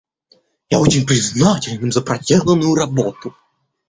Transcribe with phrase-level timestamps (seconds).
[0.71, 3.35] Я очень признателен им за проделанную работу.